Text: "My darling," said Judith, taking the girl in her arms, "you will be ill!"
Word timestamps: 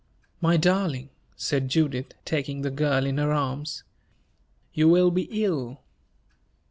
"My 0.41 0.57
darling," 0.57 1.09
said 1.35 1.69
Judith, 1.69 2.15
taking 2.25 2.63
the 2.63 2.71
girl 2.71 3.05
in 3.05 3.19
her 3.19 3.31
arms, 3.31 3.83
"you 4.73 4.89
will 4.89 5.11
be 5.11 5.29
ill!" 5.43 5.81